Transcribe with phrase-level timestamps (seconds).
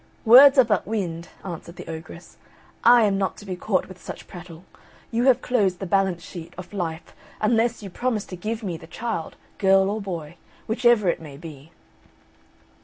[0.25, 2.37] "Words are but wind," answered the ogress,
[2.83, 4.65] "I am not to be caught with such prattle;
[5.11, 8.87] you have closed the balance sheet of life, unless you promise to give me the
[8.87, 11.71] child, girl or boy, whichever it may be."